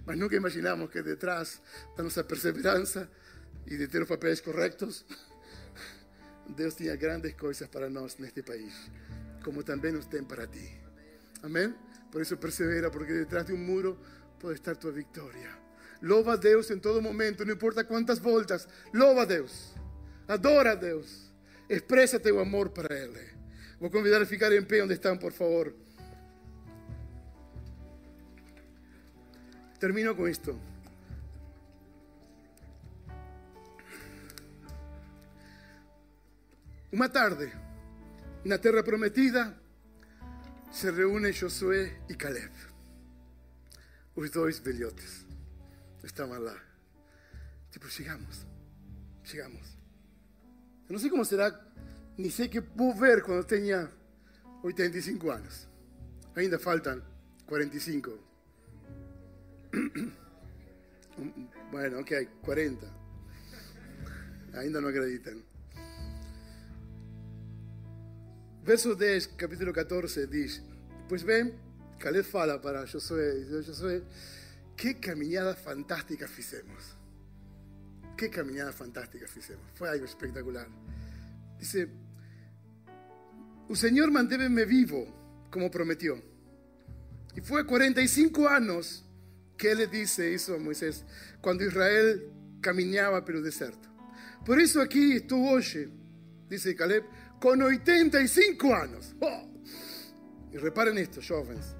[0.05, 1.61] Mas nunca imaginamos que detrás
[1.95, 3.09] de nuestra perseverancia
[3.65, 5.05] y de tener los papeles correctos,
[6.57, 8.73] Dios tenía grandes cosas para nosotros en este país
[9.45, 10.67] como también den para ti.
[11.43, 11.75] Amén.
[12.15, 13.97] Por eso persevera, porque detrás de un muro
[14.39, 15.49] puede estar tu victoria.
[15.99, 18.69] Loba a Dios en todo momento, no importa cuántas vueltas.
[18.93, 19.73] Loba a Dios.
[20.25, 21.29] Adora a Dios.
[21.67, 23.11] Exprésate tu amor para Él.
[23.81, 25.75] Voy a convidar a ficar en pie donde están, por favor.
[29.77, 30.57] Termino con esto.
[36.93, 37.51] Una tarde
[38.45, 39.59] la tierra prometida,
[40.75, 42.51] se reúnen Josué y Caleb.
[44.17, 45.25] Los dos velhotes
[46.03, 46.53] estaban lá.
[47.71, 48.45] Tipo, chegamos,
[49.23, 49.77] chegamos.
[50.87, 51.49] Eu não sei como será,
[52.17, 53.89] nem sei que vou ver quando tenha
[54.63, 55.67] 85 anos.
[56.35, 57.01] Ainda faltam
[57.47, 58.19] 45.
[61.71, 62.85] Bueno, ok, 40.
[64.53, 65.41] Ainda não acreditam.
[68.65, 70.63] Verso 10, capítulo 14, dice,
[71.07, 71.53] pues ven,
[71.99, 74.01] Caleb fala para Josué, dice, Josué,
[74.75, 76.95] qué caminada fantástica hicimos.
[78.17, 79.61] Qué caminada fantástica hicimos.
[79.75, 80.67] Fue algo espectacular.
[81.59, 81.87] Dice,
[83.69, 85.05] o Señor manteve-me vivo,
[85.51, 86.19] como prometió.
[87.35, 89.05] Y fue 45 años
[89.57, 91.03] que Él le dice eso a Moisés,
[91.39, 93.87] cuando Israel caminaba pelo deserto.
[94.43, 95.87] Por eso aquí estou hoje,
[96.49, 97.03] dice Caleb,
[97.45, 99.15] con 85 anos.
[99.21, 99.45] Oh!
[100.51, 101.75] E reparem nisto, jovens.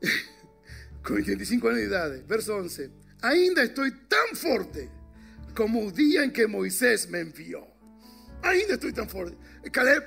[1.02, 2.92] com 85 anos de idade, verso 11.
[3.22, 4.88] Ainda estou tão forte
[5.56, 7.66] como o dia em que Moisés me enviou.
[8.40, 9.36] Ainda estou tão forte.
[9.72, 10.06] Caleb,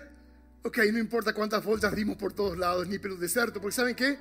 [0.63, 4.17] ok, não importa quantas voltas dimos por todos lados, ni pelo deserto, porque sabem que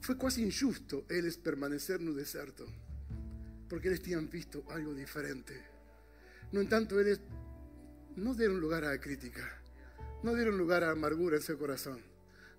[0.00, 2.66] foi quase injusto eles permanecer no deserto,
[3.68, 5.52] porque eles tinham visto algo diferente.
[6.50, 7.20] No entanto, eles
[8.18, 9.42] no dieron lugar a la crítica,
[10.22, 12.02] no dieron lugar a amargura en su corazón,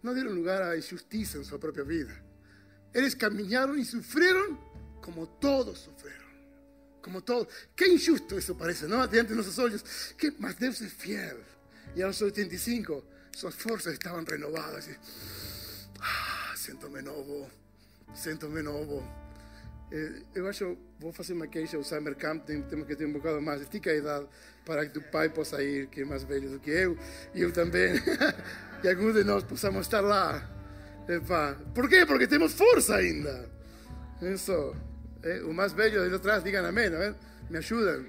[0.02, 2.20] no dieron lugar a injusticia en su propia vida.
[2.94, 4.60] Ellos caminaron y sufrieron
[5.02, 6.30] como todos sufrieron.
[7.02, 7.48] Como todos.
[7.76, 9.08] Qué injusto eso parece, ¿no?
[9.08, 9.84] Diante de nuestros ojos.
[10.18, 11.38] Que más Dios es fiel.
[11.96, 14.88] Y a los 85 sus fuerzas estaban renovadas.
[14.88, 14.92] Y,
[16.02, 17.50] ah, siento-me novo,
[18.14, 19.29] siento-me novo.
[19.92, 23.14] Eh, eu acho, vou fazer uma queixa ao Summer Camp, tem, temos que ter um
[23.14, 24.28] bocado mais, estica a idade
[24.66, 26.98] para que o pai possa ir, que é mais velho do que eu,
[27.34, 27.94] e eu também,
[28.84, 30.48] e alguns de nós possamos estar lá.
[31.08, 31.58] Epa.
[31.74, 32.06] Por quê?
[32.06, 33.50] Porque temos força ainda.
[34.22, 34.76] Isso.
[35.24, 36.90] Eh, o mais velho de atrás, digam amém,
[37.50, 38.06] me ajudam.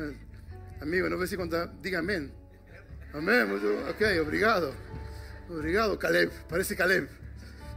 [0.00, 0.14] Eh,
[0.80, 2.32] amigo, não vê se contar, diga amém.
[3.14, 4.74] Amém, muito, ok, obrigado.
[5.48, 7.08] Obrigado, Caleb, parece Caleb.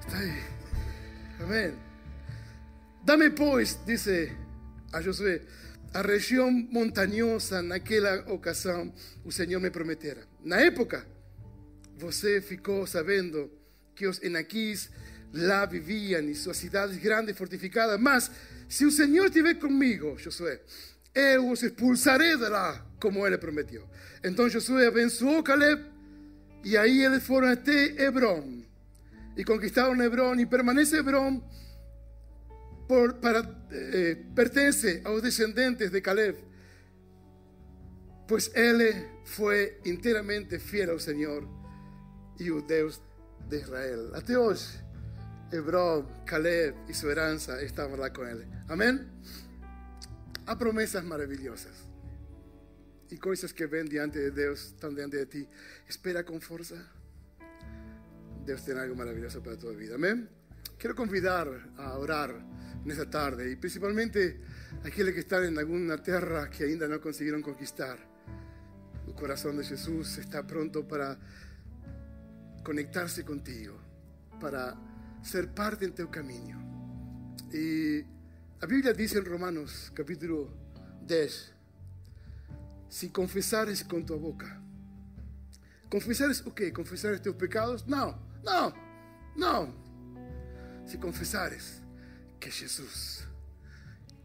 [0.05, 0.43] Está aí.
[1.39, 1.90] Amém.
[3.03, 4.31] Dame, pois, disse
[4.93, 5.41] a Josué,
[5.93, 8.93] a região montanhosa naquela ocasião
[9.25, 10.27] o Senhor me prometera.
[10.43, 11.05] Na época,
[11.97, 13.51] você ficou sabendo
[13.95, 14.89] que os enaquis
[15.33, 17.99] lá viviam e suas cidades grandes fortificadas.
[17.99, 18.29] Mas
[18.69, 20.61] se o Senhor estiver comigo, Josué,
[21.13, 23.89] eu os expulsarei de lá, como ele prometeu.
[24.23, 25.83] Então Josué abençoou Caleb
[26.63, 28.63] e aí eles foram até Hebrón
[29.35, 31.41] e conquistaram Hebrón e permanece Hebrón
[32.91, 33.17] por,
[33.71, 36.35] eh, pertenece a los descendientes de Caleb,
[38.27, 41.47] pues él fue enteramente fiel al Señor
[42.37, 43.01] y el Dios
[43.47, 44.11] de Israel.
[44.13, 44.57] Hasta hoy,
[45.53, 48.45] Hebrón, Caleb y su heranza estaban lá con él.
[48.67, 49.09] Amén.
[50.45, 51.87] Há promesas maravillosas
[53.09, 55.47] y cosas que ven diante de Dios, están diante de ti.
[55.87, 56.75] Espera con fuerza.
[58.45, 59.95] Dios tiene algo maravilloso para tu vida.
[59.95, 60.27] Amén.
[60.77, 62.50] Quiero convidar a orar
[62.85, 64.39] nessa tarde e principalmente
[64.83, 67.97] aqueles que estão em alguma terra que ainda não conseguiram conquistar.
[69.07, 71.17] O coração de Jesus está pronto para
[72.63, 73.79] conectar-se contigo,
[74.39, 74.77] para
[75.23, 76.59] ser parte do teu caminho.
[77.53, 78.05] E
[78.61, 80.51] a Bíblia diz em Romanos, capítulo
[81.01, 81.53] 10,
[82.89, 84.61] se confessares com tua boca,
[85.89, 86.71] confessares o quê?
[86.71, 87.83] Confessares teus pecados?
[87.85, 88.73] Não, não,
[89.35, 89.75] não.
[90.85, 91.81] Se confessares
[92.41, 93.23] que Jesus,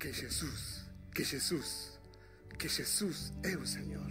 [0.00, 2.00] que Jesus, que Jesus,
[2.58, 4.10] que Jesus é o Senhor.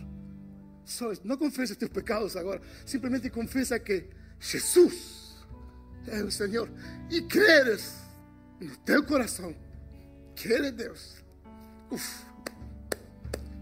[0.86, 4.08] Só, não confessa teus pecados agora, simplesmente confessa que
[4.40, 5.44] Jesus
[6.08, 6.70] é o Senhor
[7.10, 7.96] e creres
[8.62, 9.56] no teu coração
[10.36, 11.16] que Ele é Deus.
[11.90, 12.26] Uf,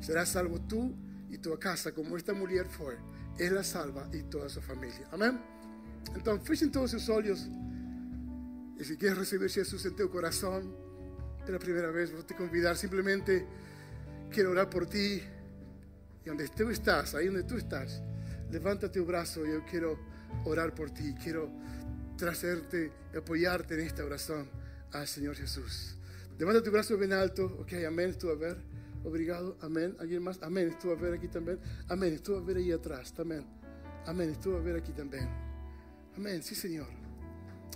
[0.01, 0.93] serás salvo tu
[1.29, 2.97] e tua casa, como esta mulher foi.
[3.39, 5.07] Ela salva e toda a sua família.
[5.11, 5.39] Amém?
[6.15, 7.47] Então, fechem todos os olhos.
[8.79, 10.83] Y si quieres recibir Jesús en tu corazón,
[11.45, 12.77] de la primera vez, a te convidar.
[12.77, 13.45] Simplemente
[14.31, 15.21] quiero orar por ti.
[16.23, 18.01] Y donde tú estás, ahí donde tú estás,
[18.49, 19.45] levanta tu brazo.
[19.45, 19.99] Yo quiero
[20.45, 21.13] orar por ti.
[21.21, 21.51] Quiero
[22.17, 24.49] traerte, apoyarte en esta oración
[24.91, 25.97] al Señor Jesús.
[26.39, 27.45] Levanta tu brazo bien alto.
[27.59, 28.11] Ok, amén.
[28.11, 28.57] Estuvo a ver.
[29.03, 29.57] Obrigado.
[29.61, 29.95] Amén.
[29.99, 30.41] ¿Alguien más?
[30.41, 30.69] Amén.
[30.69, 31.59] Estuvo a ver aquí también.
[31.89, 32.13] Amén.
[32.13, 33.45] Estuvo a ver ahí atrás también.
[34.05, 34.29] Amén.
[34.29, 35.27] Estuvo a ver aquí también.
[36.15, 36.41] Amén.
[36.41, 37.02] Sí, Señor.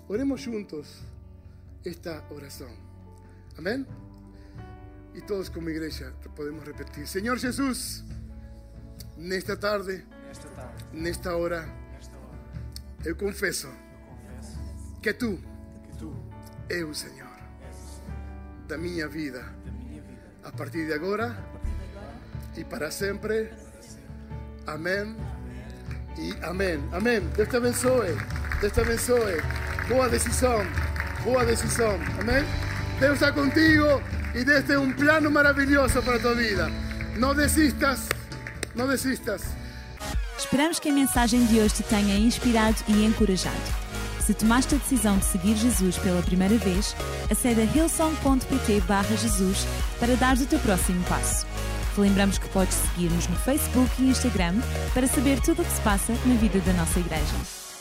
[0.10, 1.02] Oremos juntos
[1.84, 2.70] esta oración.
[3.58, 3.86] Amén.
[5.14, 7.08] Y todos como iglesia podemos repetir.
[7.08, 8.04] Señor Jesús,
[9.18, 10.06] en esta tarde,
[10.94, 11.66] en esta hora,
[13.04, 13.70] yo confieso
[15.02, 15.40] que tú,
[16.70, 17.28] eu, Señor,
[18.68, 19.54] da mi vida,
[20.44, 21.38] a partir de ahora
[22.56, 23.52] y para siempre.
[24.66, 25.18] Amén
[26.18, 26.88] y amén.
[26.92, 27.30] Amén.
[27.36, 28.16] Dios te abençoe.
[28.62, 29.38] Dios te abençoe.
[29.88, 30.66] Boa decisão,
[31.24, 32.44] boa decisão, amém?
[33.00, 34.02] Deus está contigo
[34.36, 36.70] e desde um plano maravilhoso para a tua vida.
[37.18, 38.10] Não desistas,
[38.76, 39.44] não desistas.
[40.38, 43.56] Esperamos que a mensagem de hoje te tenha inspirado e encorajado.
[44.20, 46.94] Se tomaste a decisão de seguir Jesus pela primeira vez,
[47.32, 49.66] acede a hillsong.pt/jesus
[50.02, 51.48] para dar o teu próximo passo.
[51.96, 54.56] Relembramos que podes seguir-nos no Facebook e Instagram
[54.94, 57.36] para saber tudo o que se passa na vida da nossa igreja.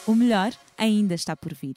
[0.06, 1.74] O melhor ainda está por vir.